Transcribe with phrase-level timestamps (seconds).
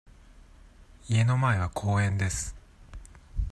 [1.09, 2.55] 家の前は公園です。